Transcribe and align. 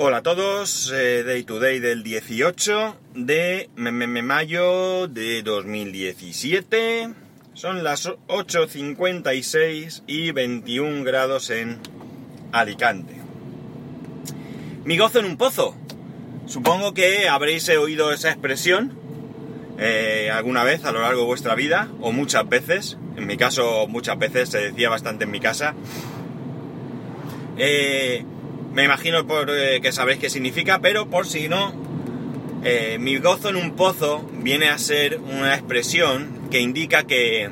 Hola 0.00 0.18
a 0.18 0.22
todos, 0.22 0.92
eh, 0.94 1.24
Day 1.24 1.42
to 1.42 1.58
Day 1.58 1.80
del 1.80 2.04
18 2.04 2.96
de 3.16 3.68
mayo 3.74 5.08
de 5.08 5.42
2017. 5.42 7.10
Son 7.54 7.82
las 7.82 8.06
8.56 8.28 10.04
y 10.06 10.30
21 10.30 11.02
grados 11.02 11.50
en 11.50 11.80
Alicante. 12.52 13.12
Mi 14.84 14.96
gozo 14.96 15.18
en 15.18 15.24
un 15.24 15.36
pozo. 15.36 15.74
Supongo 16.46 16.94
que 16.94 17.28
habréis 17.28 17.68
oído 17.68 18.12
esa 18.12 18.30
expresión 18.30 18.96
eh, 19.80 20.30
alguna 20.32 20.62
vez 20.62 20.84
a 20.84 20.92
lo 20.92 21.00
largo 21.00 21.22
de 21.22 21.26
vuestra 21.26 21.56
vida, 21.56 21.88
o 22.00 22.12
muchas 22.12 22.48
veces. 22.48 22.98
En 23.16 23.26
mi 23.26 23.36
caso, 23.36 23.88
muchas 23.88 24.16
veces 24.16 24.48
se 24.50 24.58
decía 24.58 24.90
bastante 24.90 25.24
en 25.24 25.32
mi 25.32 25.40
casa. 25.40 25.74
Eh, 27.56 28.24
me 28.78 28.84
imagino 28.84 29.26
por, 29.26 29.50
eh, 29.50 29.80
que 29.80 29.90
sabréis 29.90 30.20
qué 30.20 30.30
significa, 30.30 30.78
pero 30.78 31.10
por 31.10 31.26
si 31.26 31.48
no, 31.48 31.74
eh, 32.62 32.96
mi 33.00 33.18
gozo 33.18 33.48
en 33.48 33.56
un 33.56 33.74
pozo 33.74 34.24
viene 34.34 34.68
a 34.68 34.78
ser 34.78 35.18
una 35.18 35.56
expresión 35.56 36.42
que 36.48 36.60
indica 36.60 37.02
que, 37.02 37.50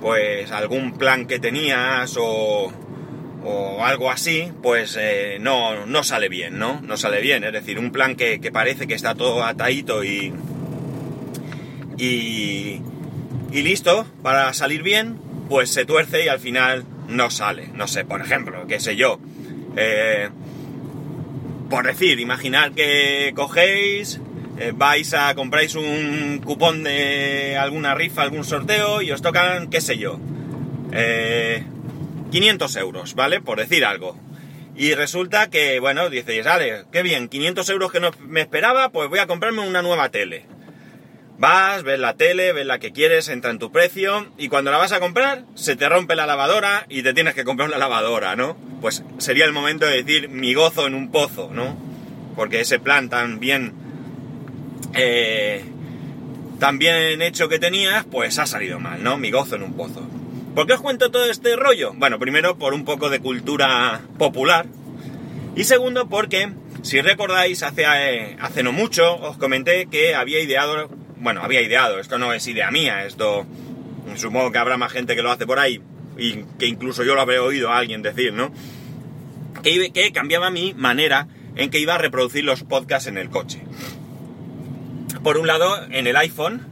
pues, 0.00 0.50
algún 0.50 0.98
plan 0.98 1.26
que 1.26 1.38
tenías 1.38 2.16
o, 2.18 2.72
o 3.44 3.84
algo 3.84 4.10
así, 4.10 4.50
pues 4.60 4.98
eh, 5.00 5.38
no, 5.40 5.86
no, 5.86 6.02
sale 6.02 6.28
bien, 6.28 6.58
¿no? 6.58 6.80
No 6.80 6.96
sale 6.96 7.20
bien, 7.20 7.44
es 7.44 7.52
decir, 7.52 7.78
un 7.78 7.92
plan 7.92 8.16
que, 8.16 8.40
que 8.40 8.50
parece 8.50 8.88
que 8.88 8.94
está 8.94 9.14
todo 9.14 9.44
atadito 9.44 10.02
y, 10.02 10.32
y, 11.96 12.82
y 13.52 13.62
listo 13.62 14.04
para 14.20 14.52
salir 14.52 14.82
bien, 14.82 15.16
pues 15.48 15.70
se 15.70 15.84
tuerce 15.84 16.24
y 16.24 16.28
al 16.28 16.40
final 16.40 16.84
no 17.06 17.30
sale. 17.30 17.68
No 17.72 17.86
sé, 17.86 18.04
por 18.04 18.20
ejemplo, 18.20 18.66
qué 18.66 18.80
sé 18.80 18.96
yo. 18.96 19.20
Por 21.70 21.86
decir, 21.86 22.20
imaginar 22.20 22.72
que 22.72 23.32
cogéis, 23.34 24.20
eh, 24.58 24.72
vais 24.74 25.14
a 25.14 25.34
compráis 25.34 25.76
un 25.76 26.42
cupón 26.44 26.82
de 26.82 27.56
alguna 27.56 27.94
rifa, 27.94 28.22
algún 28.22 28.44
sorteo 28.44 29.00
y 29.00 29.12
os 29.12 29.22
tocan, 29.22 29.70
qué 29.70 29.80
sé 29.80 29.96
yo, 29.96 30.18
500 32.30 32.76
eh, 32.76 32.80
euros, 32.80 33.14
¿vale? 33.14 33.40
Por 33.40 33.58
decir 33.58 33.84
algo. 33.84 34.18
Y 34.76 34.94
resulta 34.94 35.48
que, 35.48 35.78
bueno, 35.78 36.10
dices, 36.10 36.44
vale, 36.44 36.84
qué 36.90 37.02
bien, 37.02 37.28
500 37.28 37.68
euros 37.70 37.92
que 37.92 38.00
no 38.00 38.10
me 38.20 38.40
esperaba, 38.40 38.90
pues 38.90 39.08
voy 39.08 39.20
a 39.20 39.26
comprarme 39.26 39.66
una 39.66 39.82
nueva 39.82 40.10
tele. 40.10 40.46
Vas, 41.40 41.84
ves 41.84 41.98
la 41.98 42.16
tele, 42.16 42.52
ves 42.52 42.66
la 42.66 42.78
que 42.78 42.92
quieres, 42.92 43.30
entra 43.30 43.50
en 43.50 43.58
tu 43.58 43.72
precio 43.72 44.26
y 44.36 44.48
cuando 44.48 44.70
la 44.70 44.76
vas 44.76 44.92
a 44.92 45.00
comprar 45.00 45.46
se 45.54 45.74
te 45.74 45.88
rompe 45.88 46.14
la 46.14 46.26
lavadora 46.26 46.84
y 46.90 47.02
te 47.02 47.14
tienes 47.14 47.32
que 47.32 47.44
comprar 47.44 47.70
una 47.70 47.78
lavadora, 47.78 48.36
¿no? 48.36 48.58
Pues 48.82 49.02
sería 49.16 49.46
el 49.46 49.52
momento 49.54 49.86
de 49.86 50.02
decir 50.02 50.28
mi 50.28 50.52
gozo 50.52 50.86
en 50.86 50.94
un 50.94 51.10
pozo, 51.10 51.48
¿no? 51.50 51.78
Porque 52.36 52.60
ese 52.60 52.78
plan 52.78 53.08
tan 53.08 53.40
bien, 53.40 53.72
eh, 54.92 55.64
tan 56.58 56.78
bien 56.78 57.22
hecho 57.22 57.48
que 57.48 57.58
tenías, 57.58 58.04
pues 58.04 58.38
ha 58.38 58.44
salido 58.44 58.78
mal, 58.78 59.02
¿no? 59.02 59.16
Mi 59.16 59.30
gozo 59.30 59.56
en 59.56 59.62
un 59.62 59.72
pozo. 59.72 60.06
¿Por 60.54 60.66
qué 60.66 60.74
os 60.74 60.82
cuento 60.82 61.10
todo 61.10 61.24
este 61.24 61.56
rollo? 61.56 61.94
Bueno, 61.94 62.18
primero 62.18 62.58
por 62.58 62.74
un 62.74 62.84
poco 62.84 63.08
de 63.08 63.20
cultura 63.20 64.02
popular 64.18 64.66
y 65.56 65.64
segundo 65.64 66.06
porque, 66.06 66.52
si 66.82 67.00
recordáis, 67.00 67.62
hace, 67.62 67.84
eh, 67.86 68.36
hace 68.42 68.62
no 68.62 68.72
mucho 68.72 69.16
os 69.16 69.38
comenté 69.38 69.86
que 69.86 70.14
había 70.14 70.40
ideado 70.40 70.99
bueno, 71.20 71.42
había 71.42 71.60
ideado, 71.60 72.00
esto 72.00 72.18
no 72.18 72.32
es 72.32 72.46
idea 72.46 72.70
mía, 72.70 73.04
esto 73.04 73.46
supongo 74.16 74.50
que 74.50 74.58
habrá 74.58 74.76
más 74.76 74.92
gente 74.92 75.14
que 75.14 75.22
lo 75.22 75.30
hace 75.30 75.46
por 75.46 75.58
ahí 75.58 75.80
y 76.18 76.44
que 76.58 76.66
incluso 76.66 77.04
yo 77.04 77.14
lo 77.14 77.20
habré 77.20 77.38
oído 77.38 77.70
a 77.70 77.78
alguien 77.78 78.02
decir, 78.02 78.32
¿no? 78.32 78.52
Que, 79.62 79.90
que 79.92 80.12
cambiaba 80.12 80.50
mi 80.50 80.74
manera 80.74 81.28
en 81.56 81.70
que 81.70 81.78
iba 81.78 81.94
a 81.94 81.98
reproducir 81.98 82.44
los 82.44 82.62
podcasts 82.62 83.08
en 83.08 83.18
el 83.18 83.28
coche. 83.28 83.60
Por 85.22 85.36
un 85.36 85.46
lado, 85.46 85.84
en 85.90 86.06
el 86.06 86.16
iPhone 86.16 86.66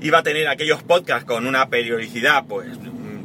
iba 0.00 0.18
a 0.18 0.22
tener 0.22 0.48
aquellos 0.48 0.82
podcasts 0.82 1.24
con 1.24 1.46
una 1.46 1.68
periodicidad 1.68 2.44
pues 2.46 2.68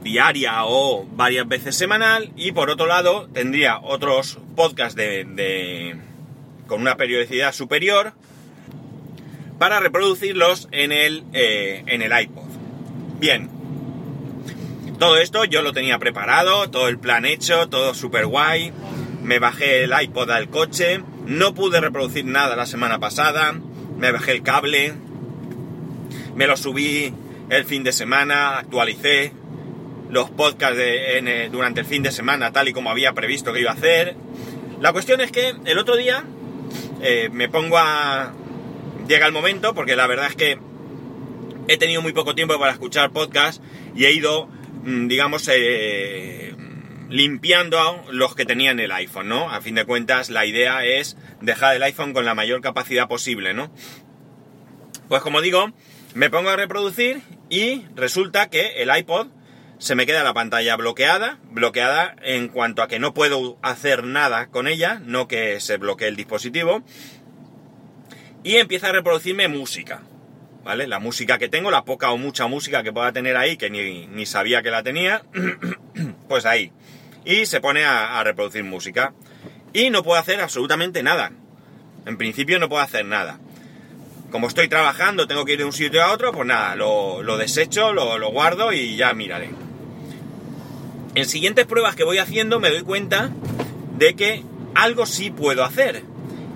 diaria 0.04 0.66
o 0.66 1.06
varias 1.06 1.48
veces 1.48 1.76
semanal 1.76 2.32
y 2.36 2.52
por 2.52 2.70
otro 2.70 2.86
lado 2.86 3.28
tendría 3.34 3.80
otros 3.80 4.40
podcasts 4.56 4.96
de, 4.96 5.26
de 5.26 5.96
con 6.68 6.82
una 6.82 6.96
periodicidad 6.96 7.52
superior 7.52 8.14
para 9.60 9.80
reproducirlos 9.80 10.68
en 10.72 10.92
el, 10.92 11.24
eh, 11.34 11.84
en 11.88 12.02
el 12.02 12.20
iPod. 12.20 12.44
Bien, 13.20 13.50
todo 15.00 15.18
esto 15.18 15.46
yo 15.46 15.62
lo 15.62 15.74
tenía 15.74 16.00
preparado, 16.00 16.70
todo 16.70 16.88
el 16.88 16.98
plan 17.00 17.26
hecho, 17.26 17.70
todo 17.70 17.94
super 17.94 18.26
guay. 18.26 18.72
Me 19.24 19.40
bajé 19.40 19.84
el 19.84 19.94
iPod 20.00 20.32
al 20.32 20.50
coche, 20.50 21.02
no 21.26 21.54
pude 21.54 21.82
reproducir 21.82 22.26
nada 22.26 22.56
la 22.56 22.66
semana 22.66 23.00
pasada, 23.00 23.60
me 23.98 24.12
bajé 24.12 24.32
el 24.32 24.42
cable, 24.42 24.94
me 26.36 26.48
lo 26.48 26.56
subí 26.56 27.14
el 27.50 27.66
fin 27.66 27.84
de 27.84 27.92
semana, 27.92 28.60
actualicé 28.60 29.34
los 30.10 30.30
podcasts 30.30 30.78
de, 30.78 31.50
durante 31.52 31.82
el 31.82 31.86
fin 31.86 32.02
de 32.02 32.12
semana 32.12 32.52
tal 32.54 32.70
y 32.70 32.74
como 32.74 32.90
había 32.90 33.14
previsto 33.14 33.54
que 33.54 33.62
iba 33.62 33.72
a 33.72 33.76
hacer. 33.76 34.16
La 34.80 34.94
cuestión 34.94 35.22
es 35.22 35.32
que 35.32 35.54
el 35.66 35.78
otro 35.78 35.96
día 35.96 36.24
eh, 37.02 37.30
me 37.32 37.50
pongo 37.50 37.78
a, 37.78 38.34
llega 39.08 39.26
el 39.26 39.32
momento, 39.32 39.74
porque 39.74 39.96
la 39.96 40.08
verdad 40.08 40.28
es 40.28 40.36
que 40.36 40.60
he 41.68 41.78
tenido 41.78 42.02
muy 42.02 42.14
poco 42.14 42.36
tiempo 42.36 42.58
para 42.60 42.72
escuchar 42.72 43.12
podcast 43.12 43.62
y 43.96 44.06
he 44.06 44.12
ido, 44.12 44.48
mm, 44.84 45.08
digamos, 45.08 45.50
eh, 45.52 46.56
limpiando 47.10 48.04
los 48.12 48.36
que 48.36 48.46
tenía 48.46 48.72
en 48.72 48.80
el 48.80 48.92
iPhone, 48.92 49.30
¿no? 49.30 49.50
A 49.50 49.62
fin 49.62 49.76
de 49.76 49.86
cuentas, 49.86 50.30
la 50.30 50.46
idea 50.46 50.86
es 50.86 51.18
dejar 51.42 51.76
el 51.76 51.84
iPhone 51.84 52.14
con 52.14 52.26
la 52.26 52.36
mayor 52.36 52.62
capacidad 52.62 53.08
posible, 53.08 53.54
¿no? 53.54 53.72
Pues 55.08 55.22
como 55.22 55.42
digo, 55.42 55.72
me 56.14 56.30
pongo 56.30 56.50
a 56.50 56.56
reproducir 56.56 57.22
y 57.50 57.86
resulta 57.96 58.50
que 58.50 58.82
el 58.82 58.96
iPod 58.96 59.28
se 59.80 59.96
me 59.96 60.06
queda 60.06 60.24
la 60.24 60.34
pantalla 60.34 60.76
bloqueada, 60.76 61.38
bloqueada 61.52 62.16
en 62.24 62.48
cuanto 62.48 62.82
a 62.82 62.88
que 62.88 63.00
no 63.00 63.14
puedo 63.14 63.58
hacer 63.62 64.04
nada 64.04 64.48
con 64.48 64.68
ella, 64.68 65.02
no 65.06 65.28
que 65.28 65.60
se 65.60 65.78
bloquee 65.78 66.08
el 66.08 66.16
dispositivo, 66.16 66.84
y 68.48 68.56
empieza 68.56 68.88
a 68.88 68.92
reproducirme 68.94 69.50
música, 69.50 70.04
¿vale? 70.64 70.88
La 70.88 71.00
música 71.00 71.38
que 71.38 71.50
tengo, 71.50 71.70
la 71.70 71.84
poca 71.84 72.12
o 72.12 72.18
mucha 72.18 72.48
música 72.48 72.82
que 72.82 72.94
pueda 72.94 73.12
tener 73.12 73.36
ahí, 73.36 73.58
que 73.58 73.70
ni, 73.70 74.26
sabía 74.26 74.62
que 74.64 74.72
la 74.72 74.84
tenía, 74.84 75.22
pues 76.30 76.46
ahí. 76.46 76.72
Y 77.26 77.46
se 77.46 77.60
pone 77.60 77.84
a, 77.84 78.24
reproducir 78.24 78.64
música. 78.64 79.14
Y 79.74 79.90
no 79.90 80.02
puedo 80.02 80.18
hacer 80.18 80.40
absolutamente 80.40 81.04
nada. 81.04 81.34
En 82.06 82.16
principio 82.16 82.58
no 82.58 82.70
puedo 82.70 82.82
hacer 82.82 83.04
nada. 83.04 83.38
Como 84.32 84.48
estoy 84.48 84.70
trabajando, 84.70 85.28
tengo 85.28 85.44
que 85.44 85.52
ir 85.52 85.58
de 85.60 85.66
un 85.66 85.74
sitio 85.74 86.02
a 86.02 86.14
otro, 86.14 86.32
pues 86.32 86.48
nada, 86.48 86.74
lo, 86.78 87.38
desecho, 87.38 87.92
lo, 87.92 88.18
lo 88.18 88.32
guardo 88.32 88.72
y 88.72 88.96
ya 88.96 89.14
miraré. 89.14 89.50
En 91.16 91.26
siguientes 91.26 91.66
pruebas 91.66 91.98
que 91.98 92.06
voy 92.06 92.20
haciendo 92.20 92.62
me 92.62 92.70
doy 92.70 92.84
cuenta 92.84 93.30
de 93.98 94.16
que 94.16 94.46
algo 94.74 95.06
sí 95.06 95.32
puedo 95.32 95.66
hacer 95.66 96.04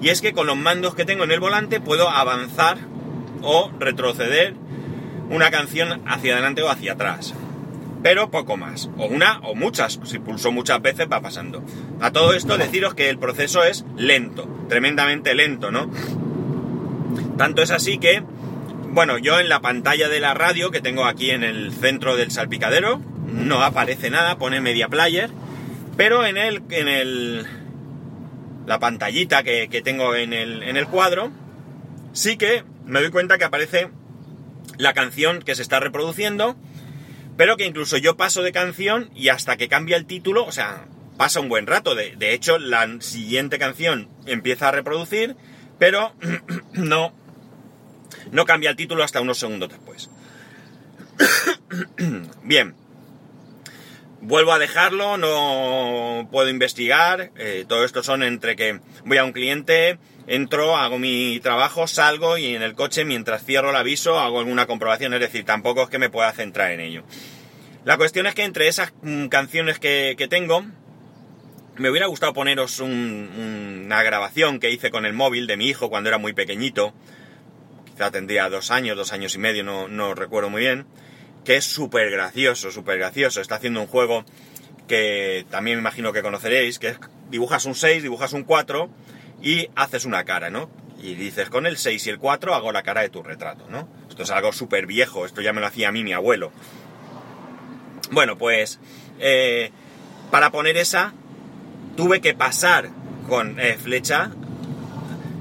y 0.01 0.09
es 0.09 0.21
que 0.21 0.33
con 0.33 0.47
los 0.47 0.57
mandos 0.57 0.95
que 0.95 1.05
tengo 1.05 1.23
en 1.23 1.31
el 1.31 1.39
volante 1.39 1.79
puedo 1.79 2.09
avanzar 2.09 2.77
o 3.41 3.71
retroceder 3.79 4.55
una 5.29 5.51
canción 5.51 6.01
hacia 6.07 6.33
adelante 6.33 6.61
o 6.63 6.69
hacia 6.69 6.93
atrás. 6.93 7.33
Pero 8.03 8.31
poco 8.31 8.57
más. 8.57 8.89
O 8.97 9.05
una 9.05 9.39
o 9.43 9.55
muchas. 9.55 9.99
Si 10.03 10.19
pulso 10.19 10.51
muchas 10.51 10.81
veces 10.81 11.07
va 11.11 11.21
pasando. 11.21 11.63
A 11.99 12.11
todo 12.11 12.33
esto 12.33 12.57
deciros 12.57 12.95
que 12.95 13.09
el 13.09 13.19
proceso 13.19 13.63
es 13.63 13.85
lento. 13.95 14.47
Tremendamente 14.69 15.35
lento, 15.35 15.71
¿no? 15.71 15.91
Tanto 17.37 17.61
es 17.61 17.71
así 17.71 17.97
que, 17.97 18.23
bueno, 18.89 19.17
yo 19.17 19.39
en 19.39 19.49
la 19.49 19.61
pantalla 19.61 20.09
de 20.09 20.19
la 20.19 20.33
radio 20.33 20.71
que 20.71 20.81
tengo 20.81 21.05
aquí 21.05 21.31
en 21.31 21.43
el 21.43 21.71
centro 21.71 22.15
del 22.15 22.31
salpicadero, 22.31 22.99
no 23.27 23.63
aparece 23.63 24.09
nada, 24.09 24.37
pone 24.37 24.61
media 24.61 24.87
player. 24.87 25.29
Pero 25.95 26.25
en 26.25 26.37
el, 26.37 26.63
en 26.69 26.87
el, 26.87 27.45
la 28.71 28.79
pantallita 28.79 29.43
que, 29.43 29.81
tengo 29.83 30.15
en 30.15 30.31
el, 30.31 30.63
en 30.63 30.77
el 30.77 30.87
cuadro, 30.87 31.29
sí 32.13 32.37
que 32.37 32.63
me 32.85 33.01
doy 33.01 33.11
cuenta 33.11 33.37
que 33.37 33.43
aparece 33.43 33.89
la 34.77 34.93
canción 34.93 35.41
que 35.41 35.55
se 35.55 35.61
está 35.61 35.81
reproduciendo, 35.81 36.55
pero 37.35 37.57
que 37.57 37.65
incluso 37.65 37.97
yo 37.97 38.15
paso 38.15 38.43
de 38.43 38.53
canción 38.53 39.09
y 39.13 39.27
hasta 39.27 39.57
que 39.57 39.67
cambia 39.67 39.97
el 39.97 40.05
título, 40.05 40.45
o 40.45 40.53
sea, 40.53 40.85
pasa 41.17 41.41
un 41.41 41.49
buen 41.49 41.67
rato. 41.67 41.95
De, 41.95 42.15
de 42.15 42.33
hecho, 42.33 42.59
la 42.59 42.87
siguiente 43.01 43.59
canción 43.59 44.07
empieza 44.25 44.69
a 44.69 44.71
reproducir, 44.71 45.35
pero 45.77 46.15
no, 46.71 47.11
no 48.31 48.45
cambia 48.45 48.69
el 48.69 48.77
título 48.77 49.03
hasta 49.03 49.19
unos 49.19 49.37
segundos 49.37 49.67
después. 49.67 50.09
Bien, 52.43 52.73
Vuelvo 54.23 54.53
a 54.53 54.59
dejarlo, 54.59 55.17
no 55.17 56.27
puedo 56.31 56.47
investigar. 56.47 57.31
Eh, 57.37 57.65
todo 57.67 57.83
esto 57.83 58.03
son 58.03 58.21
entre 58.21 58.55
que 58.55 58.79
voy 59.03 59.17
a 59.17 59.23
un 59.23 59.31
cliente, 59.31 59.97
entro, 60.27 60.77
hago 60.77 60.99
mi 60.99 61.39
trabajo, 61.41 61.87
salgo 61.87 62.37
y 62.37 62.55
en 62.55 62.61
el 62.61 62.75
coche 62.75 63.03
mientras 63.03 63.43
cierro 63.43 63.71
el 63.71 63.75
aviso 63.75 64.19
hago 64.19 64.39
alguna 64.39 64.67
comprobación. 64.67 65.15
Es 65.15 65.21
decir, 65.21 65.43
tampoco 65.43 65.81
es 65.81 65.89
que 65.89 65.97
me 65.97 66.11
pueda 66.11 66.31
centrar 66.33 66.69
en 66.71 66.81
ello. 66.81 67.03
La 67.83 67.97
cuestión 67.97 68.27
es 68.27 68.35
que 68.35 68.43
entre 68.43 68.67
esas 68.67 68.93
mm, 69.01 69.25
canciones 69.27 69.79
que, 69.79 70.15
tengo, 70.29 70.63
Me 71.77 71.89
hubiera 71.89 72.05
gustado 72.05 72.33
poneros 72.33 72.79
una 72.79 74.03
grabación 74.03 74.59
que 74.59 74.69
hice 74.69 74.91
con 74.91 75.07
el 75.07 75.13
móvil 75.13 75.47
de 75.47 75.57
mi 75.57 75.67
hijo 75.67 75.89
cuando 75.89 76.09
era 76.09 76.19
muy 76.19 76.33
pequeñito. 76.33 76.93
Quizá 77.87 78.11
tendría 78.11 78.49
dos 78.49 78.69
años, 78.69 78.95
dos 78.95 79.13
años 79.13 79.33
y 79.33 79.39
medio, 79.39 79.63
no, 79.63 79.87
no 79.87 80.13
recuerdo 80.13 80.51
muy 80.51 80.61
bien. 80.61 80.85
Que 81.43 81.57
es 81.57 81.65
súper 81.65 82.11
gracioso, 82.11 82.71
súper 82.71 82.97
gracioso. 82.97 83.41
Está 83.41 83.55
haciendo 83.55 83.81
un 83.81 83.87
juego 83.87 84.25
que 84.87 85.45
también 85.49 85.77
me 85.77 85.81
imagino 85.81 86.11
que 86.13 86.21
conoceréis, 86.21 86.77
que 86.77 86.89
es 86.89 86.99
dibujas 87.29 87.65
un 87.65 87.75
6, 87.75 88.03
dibujas 88.03 88.33
un 88.33 88.43
4 88.43 88.89
y 89.41 89.69
haces 89.75 90.05
una 90.05 90.23
cara, 90.25 90.49
¿no? 90.49 90.69
Y 91.01 91.15
dices, 91.15 91.49
con 91.49 91.65
el 91.65 91.77
6 91.77 92.05
y 92.05 92.09
el 92.09 92.19
4 92.19 92.53
hago 92.53 92.71
la 92.71 92.83
cara 92.83 93.01
de 93.01 93.09
tu 93.09 93.23
retrato, 93.23 93.67
¿no? 93.69 93.87
Esto 94.09 94.23
es 94.23 94.31
algo 94.31 94.51
súper 94.51 94.85
viejo, 94.85 95.25
esto 95.25 95.41
ya 95.41 95.53
me 95.53 95.61
lo 95.61 95.67
hacía 95.67 95.89
a 95.89 95.91
mí 95.91 96.03
mi 96.03 96.13
abuelo. 96.13 96.51
Bueno, 98.11 98.37
pues 98.37 98.79
eh, 99.19 99.71
para 100.29 100.51
poner 100.51 100.75
esa 100.75 101.13
tuve 101.95 102.19
que 102.19 102.33
pasar 102.33 102.89
con 103.29 103.59
eh, 103.59 103.77
flecha 103.81 104.31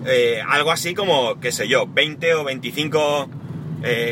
eh, 0.07 0.41
algo 0.49 0.71
así 0.71 0.95
como, 0.95 1.41
qué 1.41 1.51
sé 1.51 1.67
yo, 1.67 1.87
20 1.87 2.35
o 2.35 2.45
25 2.45 3.29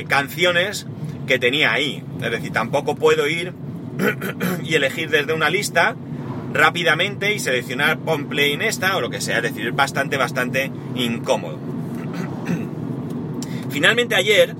canciones 0.08 0.86
que 1.28 1.38
tenía 1.38 1.72
ahí. 1.72 2.02
Es 2.20 2.30
decir, 2.32 2.52
tampoco 2.52 2.96
puedo 2.96 3.28
ir 3.28 3.52
y 4.64 4.74
elegir 4.74 5.10
desde 5.10 5.32
una 5.32 5.50
lista 5.50 5.94
rápidamente 6.52 7.34
y 7.34 7.38
seleccionar 7.38 7.98
pon 7.98 8.26
play 8.26 8.54
en 8.54 8.62
esta 8.62 8.96
o 8.96 9.00
lo 9.00 9.10
que 9.10 9.20
sea. 9.20 9.36
Es 9.36 9.42
decir, 9.44 9.68
es 9.68 9.76
bastante, 9.76 10.16
bastante 10.16 10.72
incómodo. 10.96 11.58
Finalmente 13.70 14.16
ayer, 14.16 14.56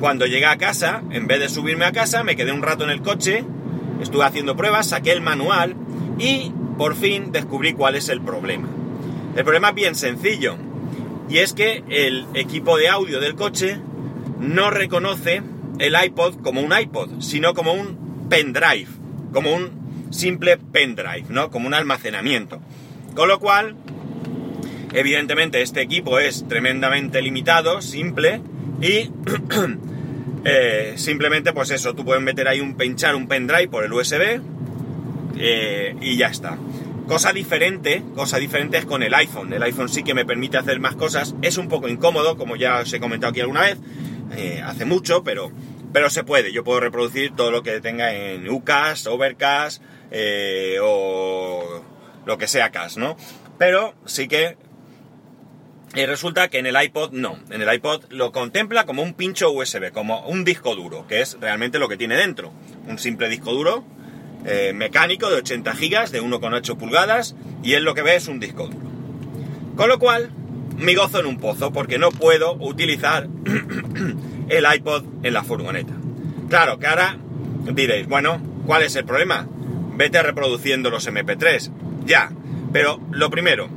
cuando 0.00 0.26
llegué 0.26 0.46
a 0.46 0.58
casa, 0.58 1.02
en 1.10 1.26
vez 1.26 1.40
de 1.40 1.48
subirme 1.48 1.86
a 1.86 1.92
casa, 1.92 2.24
me 2.24 2.36
quedé 2.36 2.52
un 2.52 2.62
rato 2.62 2.84
en 2.84 2.90
el 2.90 3.00
coche, 3.00 3.44
estuve 4.02 4.24
haciendo 4.24 4.56
pruebas, 4.56 4.88
saqué 4.88 5.12
el 5.12 5.22
manual 5.22 5.76
y 6.18 6.52
por 6.76 6.96
fin 6.96 7.30
descubrí 7.32 7.72
cuál 7.72 7.94
es 7.94 8.08
el 8.08 8.20
problema. 8.20 8.68
El 9.36 9.44
problema 9.44 9.70
es 9.70 9.74
bien 9.74 9.94
sencillo 9.94 10.56
y 11.30 11.38
es 11.38 11.54
que 11.54 11.84
el 11.88 12.26
equipo 12.34 12.76
de 12.76 12.88
audio 12.88 13.20
del 13.20 13.36
coche 13.36 13.78
no 14.40 14.70
reconoce 14.70 15.42
el 15.82 15.96
iPod 16.00 16.40
como 16.42 16.60
un 16.60 16.72
iPod, 16.72 17.20
sino 17.20 17.54
como 17.54 17.72
un 17.72 18.28
pendrive, 18.28 18.86
como 19.32 19.52
un 19.52 20.08
simple 20.10 20.56
pendrive, 20.56 21.24
¿no? 21.28 21.50
Como 21.50 21.66
un 21.66 21.74
almacenamiento. 21.74 22.60
Con 23.16 23.26
lo 23.28 23.40
cual, 23.40 23.74
evidentemente 24.92 25.60
este 25.60 25.82
equipo 25.82 26.20
es 26.20 26.46
tremendamente 26.46 27.20
limitado, 27.20 27.82
simple 27.82 28.40
y 28.80 29.10
eh, 30.44 30.92
simplemente 30.94 31.52
pues 31.52 31.72
eso, 31.72 31.94
tú 31.94 32.04
puedes 32.04 32.22
meter 32.22 32.46
ahí 32.46 32.60
un 32.60 32.76
pinchar 32.76 33.16
un 33.16 33.26
pendrive 33.26 33.66
por 33.66 33.84
el 33.84 33.92
USB 33.92 34.40
eh, 35.36 35.96
y 36.00 36.16
ya 36.16 36.28
está. 36.28 36.58
Cosa 37.08 37.32
diferente, 37.32 38.04
cosa 38.14 38.38
diferente 38.38 38.78
es 38.78 38.86
con 38.86 39.02
el 39.02 39.12
iPhone. 39.14 39.52
El 39.52 39.64
iPhone 39.64 39.88
sí 39.88 40.04
que 40.04 40.14
me 40.14 40.24
permite 40.24 40.58
hacer 40.58 40.78
más 40.78 40.94
cosas. 40.94 41.34
Es 41.42 41.58
un 41.58 41.66
poco 41.66 41.88
incómodo, 41.88 42.36
como 42.36 42.54
ya 42.54 42.78
os 42.78 42.92
he 42.92 43.00
comentado 43.00 43.32
aquí 43.32 43.40
alguna 43.40 43.62
vez. 43.62 43.78
Eh, 44.36 44.62
hace 44.64 44.84
mucho, 44.84 45.24
pero 45.24 45.50
pero 45.92 46.10
se 46.10 46.24
puede, 46.24 46.52
yo 46.52 46.64
puedo 46.64 46.80
reproducir 46.80 47.34
todo 47.34 47.50
lo 47.50 47.62
que 47.62 47.80
tenga 47.80 48.14
en 48.14 48.48
UCAS, 48.48 49.06
Overcast 49.06 49.82
eh, 50.10 50.78
o 50.82 51.82
lo 52.24 52.38
que 52.38 52.46
sea 52.46 52.70
CAS, 52.70 52.96
¿no? 52.96 53.16
Pero 53.58 53.94
sí 54.06 54.28
que 54.28 54.56
y 55.94 56.06
resulta 56.06 56.48
que 56.48 56.58
en 56.58 56.64
el 56.64 56.82
iPod 56.82 57.12
no, 57.12 57.38
en 57.50 57.60
el 57.60 57.72
iPod 57.72 58.04
lo 58.08 58.32
contempla 58.32 58.86
como 58.86 59.02
un 59.02 59.12
pincho 59.12 59.52
USB, 59.52 59.92
como 59.92 60.26
un 60.26 60.42
disco 60.42 60.74
duro, 60.74 61.06
que 61.06 61.20
es 61.20 61.36
realmente 61.38 61.78
lo 61.78 61.86
que 61.86 61.98
tiene 61.98 62.16
dentro. 62.16 62.50
Un 62.88 62.98
simple 62.98 63.28
disco 63.28 63.52
duro 63.52 63.84
eh, 64.46 64.72
mecánico 64.74 65.28
de 65.28 65.36
80 65.36 65.74
GB, 65.74 66.10
de 66.10 66.22
1,8 66.22 66.76
pulgadas, 66.78 67.36
y 67.62 67.74
él 67.74 67.84
lo 67.84 67.94
que 67.94 68.00
ve 68.00 68.16
es 68.16 68.26
un 68.26 68.40
disco 68.40 68.68
duro. 68.68 68.90
Con 69.76 69.88
lo 69.88 69.98
cual, 69.98 70.30
me 70.78 70.94
gozo 70.94 71.20
en 71.20 71.26
un 71.26 71.38
pozo, 71.38 71.72
porque 71.74 71.98
no 71.98 72.10
puedo 72.10 72.54
utilizar 72.54 73.28
el 74.48 74.66
iPod 74.74 75.04
en 75.22 75.34
la 75.34 75.42
furgoneta. 75.42 75.94
Claro 76.48 76.78
que 76.78 76.86
ahora 76.86 77.16
diréis, 77.72 78.06
bueno, 78.06 78.40
¿cuál 78.66 78.82
es 78.82 78.96
el 78.96 79.04
problema? 79.04 79.46
Vete 79.96 80.22
reproduciendo 80.22 80.90
los 80.90 81.08
MP3. 81.08 81.70
Ya, 82.04 82.30
pero 82.72 83.00
lo 83.10 83.30
primero, 83.30 83.68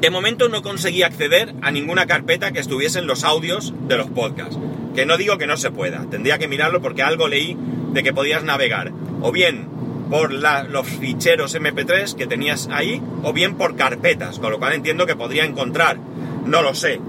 de 0.00 0.10
momento 0.10 0.48
no 0.48 0.62
conseguí 0.62 1.02
acceder 1.02 1.54
a 1.62 1.70
ninguna 1.70 2.06
carpeta 2.06 2.52
que 2.52 2.60
estuviesen 2.60 3.06
los 3.06 3.24
audios 3.24 3.72
de 3.88 3.96
los 3.96 4.08
podcasts. 4.08 4.58
Que 4.94 5.06
no 5.06 5.16
digo 5.16 5.38
que 5.38 5.46
no 5.46 5.56
se 5.56 5.70
pueda, 5.70 6.06
tendría 6.10 6.38
que 6.38 6.48
mirarlo 6.48 6.80
porque 6.80 7.02
algo 7.02 7.26
leí 7.26 7.56
de 7.92 8.02
que 8.02 8.12
podías 8.12 8.44
navegar 8.44 8.92
o 9.22 9.32
bien 9.32 9.66
por 10.10 10.32
los 10.32 10.86
ficheros 10.86 11.54
MP3 11.54 12.14
que 12.14 12.26
tenías 12.26 12.68
ahí 12.70 13.02
o 13.22 13.32
bien 13.32 13.56
por 13.56 13.76
carpetas, 13.76 14.38
con 14.38 14.50
lo 14.50 14.58
cual 14.58 14.74
entiendo 14.74 15.06
que 15.06 15.16
podría 15.16 15.44
encontrar, 15.44 15.98
no 16.44 16.62
lo 16.62 16.74
sé, 16.74 17.00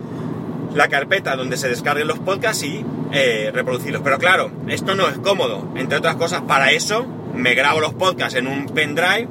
la 0.75 0.89
carpeta 0.89 1.36
donde 1.36 1.57
se 1.57 1.69
descarguen 1.69 2.07
los 2.07 2.19
podcasts 2.19 2.63
y 2.63 2.86
eh, 3.12 3.50
reproducirlos. 3.54 4.01
Pero 4.04 4.18
claro, 4.19 4.51
esto 4.68 4.94
no 4.94 5.07
es 5.07 5.18
cómodo. 5.18 5.69
Entre 5.75 5.98
otras 5.98 6.16
cosas, 6.18 6.42
para 6.42 6.72
eso 6.72 7.06
me 7.33 7.56
grabo 7.56 7.80
los 7.80 7.94
podcasts 7.94 8.38
en 8.38 8.48
un 8.48 8.68
pendrive 8.68 9.27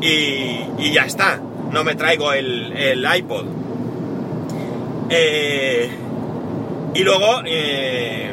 y, 0.00 0.92
ya 0.92 1.04
está. 1.04 1.40
No 1.70 1.84
me 1.84 1.94
traigo 1.94 2.32
el, 2.32 3.06
iPod. 3.16 3.46
Eh, 5.10 5.90
y 6.94 7.02
luego, 7.04 7.42
eh, 7.46 8.30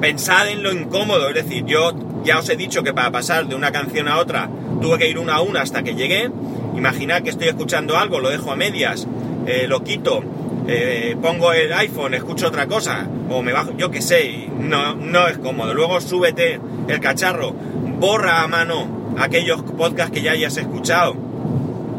pensad 0.00 0.48
en 0.50 0.62
lo 0.62 0.72
incómodo. 0.72 1.28
Es 1.28 1.34
decir, 1.34 1.64
yo 1.64 1.92
ya 2.22 2.38
os 2.38 2.48
he 2.50 2.56
dicho 2.56 2.82
que 2.82 2.92
para 2.92 3.10
pasar 3.10 3.46
de 3.46 3.54
una 3.54 3.72
canción 3.72 4.08
a 4.08 4.18
otra 4.18 4.50
tuve 4.82 4.98
que 4.98 5.08
ir 5.08 5.18
una 5.18 5.36
a 5.36 5.40
una 5.40 5.62
hasta 5.62 5.82
que 5.82 5.94
llegué. 5.94 6.30
Imaginad 6.76 7.22
que 7.22 7.30
estoy 7.30 7.48
escuchando 7.48 7.96
algo, 7.96 8.20
lo 8.20 8.28
dejo 8.28 8.50
a 8.50 8.56
medias 8.56 9.06
eh, 9.46 9.66
lo 9.68 9.84
quito, 9.84 10.22
eh, 10.66 11.16
pongo 11.20 11.52
el 11.52 11.72
iPhone, 11.72 12.14
escucho 12.14 12.48
otra 12.48 12.66
cosa, 12.66 13.06
o 13.28 13.42
me 13.42 13.52
bajo, 13.52 13.76
yo 13.76 13.90
qué 13.90 14.00
sé, 14.00 14.48
no, 14.58 14.94
no 14.94 15.28
es 15.28 15.38
cómodo. 15.38 15.74
Luego 15.74 16.00
súbete 16.00 16.60
el 16.88 17.00
cacharro, 17.00 17.52
borra 17.52 18.42
a 18.42 18.48
mano 18.48 19.14
aquellos 19.18 19.62
podcasts 19.62 20.12
que 20.12 20.22
ya 20.22 20.32
hayas 20.32 20.56
escuchado. 20.56 21.14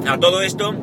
A 0.08 0.18
todo 0.20 0.42
esto, 0.42 0.76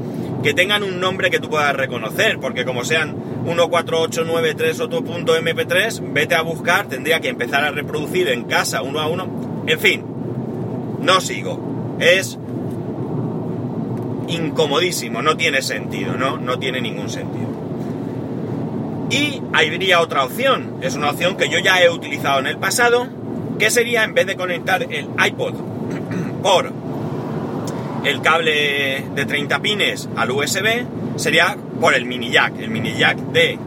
que 0.43 0.55
tengan 0.55 0.83
un 0.83 1.01
nombre 1.01 1.31
que 1.31 1.39
tú 1.39 1.49
puedas 1.49 1.75
reconocer, 1.75 2.39
porque 2.39 2.65
como 2.65 2.85
sean 2.85 3.17
14893 3.45 4.81
otro 4.81 5.03
punto 5.03 5.37
MP3, 5.37 6.13
vete 6.13 6.35
a 6.35 6.43
buscar, 6.43 6.87
tendría 6.87 7.21
que 7.21 7.29
empezar 7.29 7.65
a 7.65 7.71
reproducir 7.71 8.29
en 8.29 8.45
casa 8.45 8.83
uno 8.83 9.01
a 9.01 9.07
uno. 9.07 9.65
En 9.67 9.79
fin, 9.79 10.05
no 11.01 11.21
sigo. 11.21 11.97
Es 11.99 12.39
incomodísimo, 14.29 15.23
no 15.23 15.37
tiene 15.37 15.63
sentido, 15.63 16.15
¿no? 16.15 16.39
No 16.39 16.59
tiene 16.59 16.81
ningún 16.81 17.09
sentido. 17.09 17.62
Y 19.13 19.43
habría 19.53 20.01
otra 20.01 20.25
opción, 20.25 20.79
es 20.81 20.95
una 20.95 21.11
opción 21.11 21.37
que 21.37 21.51
yo 21.51 21.59
ya 21.59 21.83
he 21.83 21.91
utilizado 21.91 22.41
en 22.41 22.47
el 22.47 22.57
pasado, 22.57 23.07
que 23.59 23.71
sería 23.71 24.05
en 24.05 24.15
vez 24.15 24.27
de 24.27 24.37
conectar 24.37 24.83
el 24.85 25.07
iPod 25.23 25.53
por 26.43 26.73
el 28.05 28.23
cable 28.23 29.05
de 29.15 29.27
30 29.27 29.61
pines 29.61 30.09
al 30.17 30.31
USB, 30.31 30.87
sería 31.17 31.59
por 31.79 31.93
el 31.93 32.07
mini 32.07 32.31
jack, 32.31 32.59
el 32.59 32.71
mini 32.71 32.95
jack 32.95 33.19
de 33.19 33.59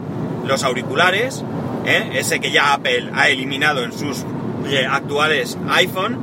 los 0.44 0.64
auriculares, 0.64 1.44
¿eh? 1.86 2.10
ese 2.14 2.40
que 2.40 2.50
ya 2.50 2.72
Apple 2.72 3.10
ha 3.14 3.28
eliminado 3.28 3.84
en 3.84 3.92
sus 3.92 4.24
eh, 4.68 4.84
actuales 4.84 5.56
iPhone, 5.68 6.18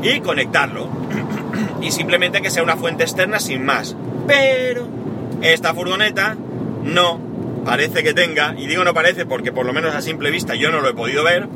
y 0.00 0.20
conectarlo 0.20 0.86
y 1.82 1.90
simplemente 1.90 2.40
que 2.40 2.50
sea 2.50 2.62
una 2.62 2.76
fuente 2.76 3.02
externa 3.02 3.40
sin 3.40 3.64
más. 3.64 3.96
Pero 4.28 4.86
esta 5.42 5.74
furgoneta 5.74 6.36
no 6.84 7.27
parece 7.64 8.02
que 8.02 8.14
tenga, 8.14 8.54
y 8.56 8.66
digo 8.66 8.84
no 8.84 8.94
parece 8.94 9.26
porque 9.26 9.52
por 9.52 9.66
lo 9.66 9.72
menos 9.72 9.94
a 9.94 10.02
simple 10.02 10.30
vista 10.30 10.54
yo 10.54 10.70
no 10.70 10.80
lo 10.80 10.88
he 10.88 10.94
podido 10.94 11.24
ver, 11.24 11.48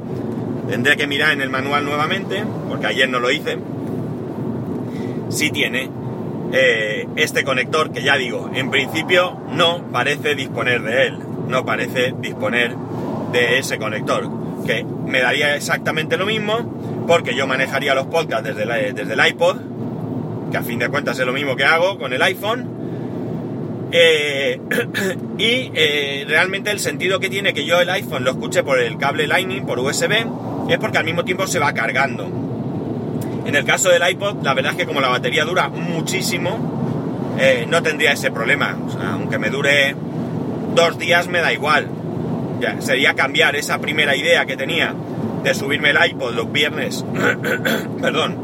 tendré 0.68 0.96
que 0.96 1.06
mirar 1.06 1.32
en 1.32 1.40
el 1.40 1.50
manual 1.50 1.84
nuevamente, 1.84 2.44
porque 2.68 2.86
ayer 2.86 3.08
no 3.08 3.20
lo 3.20 3.30
hice, 3.30 3.58
si 5.30 5.50
tiene 5.50 5.90
eh, 6.52 7.06
este 7.16 7.44
conector 7.44 7.92
que 7.92 8.02
ya 8.02 8.16
digo, 8.16 8.50
en 8.54 8.70
principio 8.70 9.38
no 9.50 9.90
parece 9.90 10.34
disponer 10.34 10.82
de 10.82 11.06
él, 11.06 11.18
no 11.48 11.64
parece 11.64 12.14
disponer 12.20 12.76
de 13.32 13.58
ese 13.58 13.78
conector, 13.78 14.28
que 14.66 14.84
me 14.84 15.20
daría 15.20 15.56
exactamente 15.56 16.16
lo 16.16 16.26
mismo, 16.26 17.04
porque 17.06 17.34
yo 17.34 17.46
manejaría 17.46 17.94
los 17.94 18.06
podcasts 18.06 18.44
desde, 18.44 18.92
desde 18.92 19.12
el 19.14 19.26
iPod, 19.26 19.56
que 20.50 20.58
a 20.58 20.62
fin 20.62 20.78
de 20.78 20.88
cuentas 20.88 21.18
es 21.18 21.26
lo 21.26 21.32
mismo 21.32 21.56
que 21.56 21.64
hago 21.64 21.98
con 21.98 22.12
el 22.12 22.22
iPhone. 22.22 22.71
Eh, 23.94 24.58
y 25.38 25.70
eh, 25.74 26.24
realmente 26.26 26.70
el 26.70 26.80
sentido 26.80 27.20
que 27.20 27.28
tiene 27.28 27.52
que 27.52 27.66
yo 27.66 27.78
el 27.80 27.90
iPhone 27.90 28.24
lo 28.24 28.30
escuche 28.30 28.62
por 28.62 28.80
el 28.80 28.96
cable 28.96 29.26
Lightning, 29.26 29.66
por 29.66 29.78
USB, 29.78 30.12
es 30.70 30.78
porque 30.78 30.98
al 30.98 31.04
mismo 31.04 31.24
tiempo 31.24 31.46
se 31.46 31.58
va 31.58 31.72
cargando. 31.74 32.26
En 33.44 33.54
el 33.54 33.64
caso 33.64 33.90
del 33.90 34.08
iPod, 34.08 34.42
la 34.42 34.54
verdad 34.54 34.72
es 34.72 34.78
que 34.78 34.86
como 34.86 35.00
la 35.00 35.08
batería 35.08 35.44
dura 35.44 35.68
muchísimo, 35.68 37.34
eh, 37.38 37.66
no 37.68 37.82
tendría 37.82 38.12
ese 38.12 38.30
problema. 38.30 38.76
aunque 39.12 39.38
me 39.38 39.50
dure 39.50 39.94
dos 40.74 40.98
días 40.98 41.28
me 41.28 41.40
da 41.40 41.52
igual. 41.52 41.88
Ya, 42.60 42.80
sería 42.80 43.14
cambiar 43.14 43.56
esa 43.56 43.78
primera 43.78 44.16
idea 44.16 44.46
que 44.46 44.56
tenía 44.56 44.94
de 45.42 45.54
subirme 45.54 45.90
el 45.90 45.98
iPod 46.10 46.34
los 46.34 46.50
viernes, 46.50 47.04
perdón, 48.00 48.36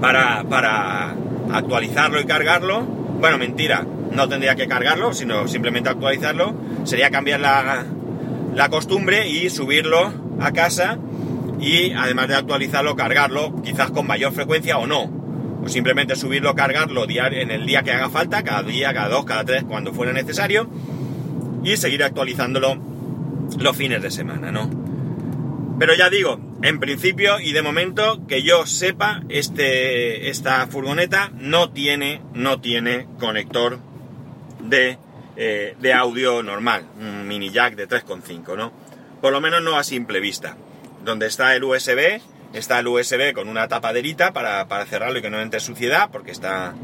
para, 0.00 0.44
para 0.44 1.14
actualizarlo 1.52 2.20
y 2.20 2.24
cargarlo. 2.24 2.82
Bueno, 2.82 3.38
mentira, 3.38 3.84
no 4.14 4.28
tendría 4.28 4.54
que 4.54 4.68
cargarlo, 4.68 5.12
sino 5.12 5.48
simplemente 5.48 5.90
actualizarlo. 5.90 6.54
Sería 6.84 7.10
cambiar 7.10 7.40
la, 7.40 7.84
la 8.54 8.68
costumbre 8.68 9.28
y 9.28 9.50
subirlo 9.50 10.12
a 10.40 10.52
casa 10.52 10.98
y 11.60 11.92
además 11.92 12.28
de 12.28 12.34
actualizarlo, 12.36 12.96
cargarlo, 12.96 13.62
quizás 13.62 13.90
con 13.90 14.06
mayor 14.06 14.32
frecuencia 14.32 14.78
o 14.78 14.86
no. 14.86 15.10
O 15.64 15.68
simplemente 15.68 16.14
subirlo, 16.14 16.54
cargarlo 16.54 17.06
en 17.08 17.50
el 17.50 17.66
día 17.66 17.82
que 17.82 17.92
haga 17.92 18.10
falta, 18.10 18.42
cada 18.42 18.62
día, 18.62 18.92
cada 18.92 19.08
dos, 19.08 19.24
cada 19.24 19.44
tres, 19.44 19.64
cuando 19.64 19.92
fuera 19.92 20.12
necesario, 20.12 20.68
y 21.62 21.76
seguir 21.76 22.02
actualizándolo 22.02 22.76
los 23.58 23.76
fines 23.76 24.02
de 24.02 24.10
semana, 24.10 24.52
¿no? 24.52 24.68
Pero 25.78 25.94
ya 25.94 26.10
digo, 26.10 26.38
en 26.62 26.78
principio 26.78 27.40
y 27.40 27.52
de 27.52 27.62
momento 27.62 28.26
que 28.26 28.42
yo 28.42 28.66
sepa, 28.66 29.22
este, 29.28 30.28
esta 30.28 30.66
furgoneta 30.66 31.32
no 31.34 31.70
tiene, 31.70 32.20
no 32.34 32.60
tiene 32.60 33.06
conector 33.18 33.78
de, 34.64 34.98
eh, 35.36 35.76
de 35.78 35.92
audio 35.92 36.42
normal, 36.42 36.84
un 36.98 37.26
mini 37.28 37.50
jack 37.50 37.76
de 37.76 37.88
3.5, 37.88 38.56
¿no? 38.56 38.72
Por 39.20 39.32
lo 39.32 39.40
menos 39.40 39.62
no 39.62 39.76
a 39.76 39.84
simple 39.84 40.20
vista 40.20 40.56
donde 41.04 41.26
está 41.26 41.54
el 41.54 41.64
USB, 41.64 42.20
está 42.52 42.78
el 42.80 42.88
USB 42.88 43.32
con 43.32 43.48
una 43.48 43.68
tapaderita 43.68 44.32
para, 44.32 44.66
cerrarlo 44.86 45.18
y 45.18 45.22
que 45.22 45.30
no 45.30 45.40
entre 45.40 45.60
suciedad, 45.60 46.08
porque 46.10 46.30
está, 46.30 46.74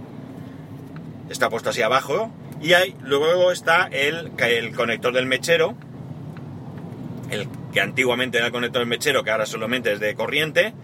está 1.29 1.49
puesto 1.49 1.71
así 1.71 1.83
abajo. 1.83 2.31
Y 2.61 2.75
ahí, 2.75 2.95
luego 3.03 3.51
está 3.51 3.89
el, 3.91 4.33
el 4.39 4.75
conector 4.75 5.15
del 5.15 5.27
mechero, 5.27 5.75
el 7.31 7.49
que 7.73 7.81
antiguamente 7.81 8.39
era 8.39 8.49
el 8.49 8.53
conector 8.53 8.81
del 8.81 8.89
mechero, 8.89 9.25
que 9.25 9.31
ahora 9.31 9.47
solamente 9.47 9.93
es 9.93 10.01
de 10.01 10.15
corriente, 10.15 10.75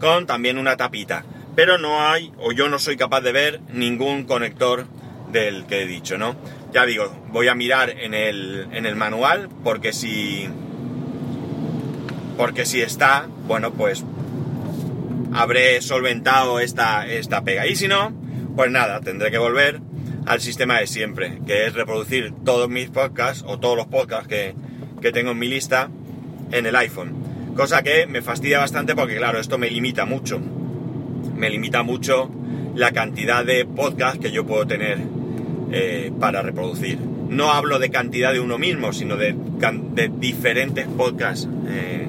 con 0.00 0.26
también 0.26 0.58
una 0.58 0.76
tapita. 0.76 1.24
Pero 1.56 1.78
no 1.78 2.02
hay, 2.06 2.32
o 2.38 2.52
yo 2.52 2.68
no 2.68 2.78
soy 2.78 2.96
capaz 2.96 3.22
de 3.22 3.32
ver, 3.32 3.60
ningún 3.72 4.24
conector 4.24 4.86
del 5.34 5.66
que 5.66 5.82
he 5.82 5.86
dicho, 5.86 6.16
¿no? 6.16 6.36
Ya 6.72 6.86
digo, 6.86 7.12
voy 7.30 7.48
a 7.48 7.54
mirar 7.54 7.90
en 7.90 8.14
el, 8.14 8.68
en 8.72 8.86
el 8.86 8.96
manual, 8.96 9.50
porque 9.62 9.92
si 9.92 10.48
porque 12.38 12.64
si 12.64 12.80
está, 12.80 13.28
bueno, 13.46 13.72
pues 13.72 14.04
habré 15.32 15.80
solventado 15.82 16.58
esta, 16.60 17.06
esta 17.06 17.44
pega. 17.44 17.66
Y 17.66 17.76
si 17.76 17.86
no, 17.86 18.12
pues 18.56 18.70
nada, 18.70 19.00
tendré 19.00 19.30
que 19.30 19.38
volver 19.38 19.80
al 20.26 20.40
sistema 20.40 20.78
de 20.78 20.86
siempre, 20.86 21.40
que 21.46 21.66
es 21.66 21.74
reproducir 21.74 22.32
todos 22.44 22.68
mis 22.68 22.90
podcasts 22.90 23.44
o 23.46 23.58
todos 23.60 23.76
los 23.76 23.86
podcasts 23.86 24.26
que, 24.26 24.54
que 25.00 25.12
tengo 25.12 25.32
en 25.32 25.38
mi 25.38 25.48
lista 25.48 25.90
en 26.50 26.66
el 26.66 26.74
iPhone. 26.76 27.52
Cosa 27.56 27.82
que 27.82 28.06
me 28.06 28.22
fastidia 28.22 28.58
bastante 28.58 28.94
porque, 28.94 29.16
claro, 29.16 29.38
esto 29.38 29.58
me 29.58 29.70
limita 29.70 30.04
mucho. 30.04 30.40
Me 31.36 31.50
limita 31.50 31.82
mucho 31.82 32.30
la 32.74 32.92
cantidad 32.92 33.44
de 33.44 33.64
podcasts 33.64 34.18
que 34.18 34.32
yo 34.32 34.44
puedo 34.44 34.66
tener 34.66 34.98
eh, 35.76 36.12
para 36.20 36.40
reproducir. 36.40 37.00
No 37.00 37.50
hablo 37.50 37.80
de 37.80 37.90
cantidad 37.90 38.32
de 38.32 38.38
uno 38.38 38.58
mismo, 38.58 38.92
sino 38.92 39.16
de, 39.16 39.34
diferentes 40.20 40.86
podcasts. 40.86 41.48
Eh, 41.68 42.06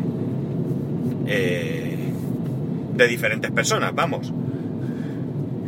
eh, 1.25 1.98
de 2.93 3.07
diferentes 3.07 3.50
personas, 3.50 3.95
vamos. 3.95 4.31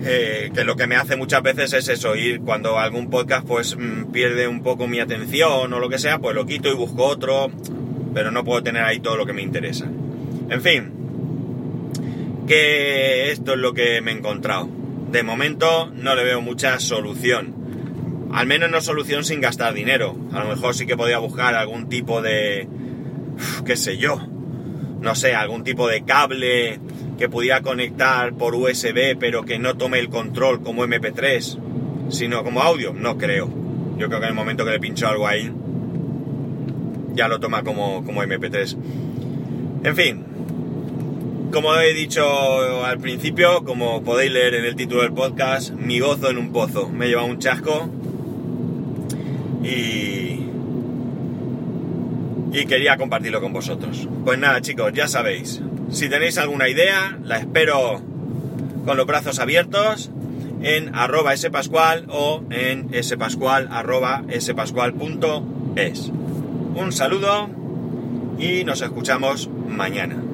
Que 0.03 0.63
lo 0.63 0.75
que 0.75 0.85
me 0.85 0.95
hace 0.95 1.15
muchas 1.15 1.41
veces 1.41 1.73
es 1.73 1.89
eso, 1.89 2.15
ir 2.15 2.41
cuando 2.41 2.77
algún 2.77 3.09
podcast 3.09 3.47
pues 3.47 3.75
mm, 3.75 4.11
pierde 4.11 4.47
un 4.47 4.61
poco 4.61 4.87
mi 4.87 4.99
atención 4.99 5.73
o 5.73 5.79
lo 5.79 5.89
que 5.89 5.97
sea, 5.97 6.19
pues 6.19 6.35
lo 6.35 6.45
quito 6.45 6.69
y 6.69 6.75
busco 6.75 7.03
otro, 7.03 7.49
pero 8.13 8.29
no 8.29 8.45
puedo 8.45 8.61
tener 8.61 8.83
ahí 8.83 8.99
todo 8.99 9.17
lo 9.17 9.25
que 9.25 9.33
me 9.33 9.41
interesa. 9.41 9.85
En 10.49 10.61
fin, 10.61 10.91
que 12.47 13.31
esto 13.31 13.53
es 13.53 13.57
lo 13.57 13.73
que 13.73 14.01
me 14.01 14.11
he 14.11 14.13
encontrado. 14.13 14.69
De 15.11 15.23
momento 15.23 15.89
no 15.95 16.13
le 16.13 16.23
veo 16.23 16.41
mucha 16.41 16.79
solución. 16.79 17.56
Al 18.33 18.45
menos 18.47 18.69
no 18.69 18.81
solución 18.81 19.23
sin 19.23 19.41
gastar 19.41 19.73
dinero. 19.73 20.15
A 20.31 20.43
lo 20.43 20.49
mejor 20.49 20.75
sí 20.75 20.85
que 20.85 20.97
podía 20.97 21.19
buscar 21.19 21.55
algún 21.55 21.89
tipo 21.89 22.21
de... 22.21 22.67
qué 23.65 23.75
sé 23.75 23.97
yo, 23.97 24.19
no 25.01 25.15
sé, 25.15 25.35
algún 25.35 25.63
tipo 25.63 25.87
de 25.87 26.03
cable 26.03 26.79
que 27.17 27.29
pudiera 27.29 27.61
conectar 27.61 28.33
por 28.33 28.53
USB 28.53 29.17
pero 29.19 29.43
que 29.43 29.59
no 29.59 29.75
tome 29.75 29.99
el 29.99 30.09
control 30.09 30.61
como 30.61 30.85
MP3, 30.85 31.57
sino 32.09 32.43
como 32.43 32.61
audio, 32.61 32.93
no 32.93 33.17
creo. 33.17 33.49
Yo 33.97 34.07
creo 34.07 34.19
que 34.19 34.25
en 34.25 34.31
el 34.31 34.35
momento 34.35 34.63
que 34.63 34.71
le 34.71 34.79
pincho 34.79 35.07
algo 35.07 35.27
ahí, 35.27 35.51
ya 37.13 37.27
lo 37.27 37.39
toma 37.39 37.63
como, 37.63 38.03
como 38.05 38.21
MP3. 38.23 38.77
En 39.83 39.95
fin, 39.95 40.23
como 41.51 41.75
he 41.75 41.93
dicho 41.93 42.85
al 42.85 42.99
principio, 42.99 43.63
como 43.63 44.03
podéis 44.03 44.31
leer 44.31 44.55
en 44.55 44.65
el 44.65 44.75
título 44.75 45.01
del 45.01 45.13
podcast, 45.13 45.71
mi 45.71 45.99
gozo 45.99 46.29
en 46.29 46.37
un 46.37 46.51
pozo. 46.51 46.89
Me 46.89 47.05
he 47.05 47.09
llevado 47.09 47.27
un 47.27 47.39
chasco 47.39 47.89
y 49.63 50.47
y 52.53 52.65
quería 52.65 52.97
compartirlo 52.97 53.41
con 53.41 53.53
vosotros. 53.53 54.07
Pues 54.25 54.39
nada 54.39 54.61
chicos, 54.61 54.91
ya 54.93 55.07
sabéis, 55.07 55.61
si 55.91 56.09
tenéis 56.09 56.37
alguna 56.37 56.67
idea, 56.67 57.17
la 57.23 57.37
espero 57.37 58.01
con 58.85 58.97
los 58.97 59.05
brazos 59.05 59.39
abiertos 59.39 60.11
en 60.63 60.95
arroba 60.95 61.35
spascual 61.37 62.05
o 62.09 62.43
en 62.49 62.89
spascual 63.03 63.67
arroba 63.71 64.23
spascual.es. 64.39 66.11
Un 66.75 66.91
saludo 66.91 67.49
y 68.39 68.63
nos 68.63 68.81
escuchamos 68.81 69.49
mañana. 69.67 70.26